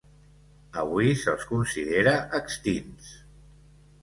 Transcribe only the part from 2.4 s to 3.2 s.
extints.